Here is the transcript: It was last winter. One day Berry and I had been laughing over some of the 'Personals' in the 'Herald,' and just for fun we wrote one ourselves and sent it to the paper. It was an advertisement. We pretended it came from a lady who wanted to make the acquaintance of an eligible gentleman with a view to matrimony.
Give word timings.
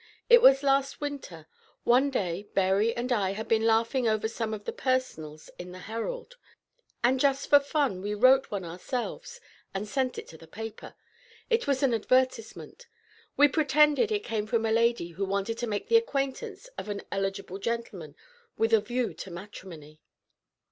It 0.31 0.41
was 0.41 0.63
last 0.63 0.99
winter. 0.99 1.45
One 1.83 2.09
day 2.09 2.49
Berry 2.55 2.91
and 2.97 3.11
I 3.11 3.33
had 3.33 3.47
been 3.47 3.67
laughing 3.67 4.07
over 4.07 4.27
some 4.27 4.51
of 4.51 4.65
the 4.65 4.73
'Personals' 4.73 5.51
in 5.59 5.73
the 5.73 5.77
'Herald,' 5.85 6.37
and 7.03 7.19
just 7.19 7.47
for 7.47 7.59
fun 7.59 8.01
we 8.01 8.15
wrote 8.15 8.49
one 8.49 8.65
ourselves 8.65 9.39
and 9.75 9.87
sent 9.87 10.17
it 10.17 10.27
to 10.29 10.39
the 10.39 10.47
paper. 10.47 10.95
It 11.51 11.67
was 11.67 11.83
an 11.83 11.93
advertisement. 11.93 12.87
We 13.37 13.47
pretended 13.47 14.11
it 14.11 14.23
came 14.23 14.47
from 14.47 14.65
a 14.65 14.71
lady 14.71 15.09
who 15.09 15.23
wanted 15.23 15.59
to 15.59 15.67
make 15.67 15.87
the 15.87 15.97
acquaintance 15.97 16.67
of 16.79 16.89
an 16.89 17.03
eligible 17.11 17.59
gentleman 17.59 18.15
with 18.57 18.73
a 18.73 18.81
view 18.81 19.13
to 19.13 19.29
matrimony. 19.29 19.99